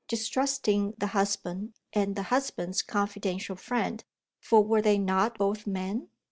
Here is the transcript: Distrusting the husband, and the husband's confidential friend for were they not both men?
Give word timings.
Distrusting 0.07 0.95
the 0.97 1.05
husband, 1.13 1.73
and 1.93 2.15
the 2.15 2.23
husband's 2.23 2.81
confidential 2.81 3.55
friend 3.55 4.03
for 4.39 4.63
were 4.63 4.81
they 4.81 4.97
not 4.97 5.37
both 5.37 5.67
men? 5.67 6.07